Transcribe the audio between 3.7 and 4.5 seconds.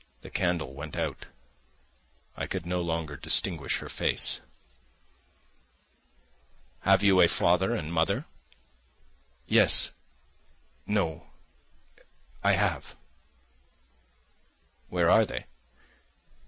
her face.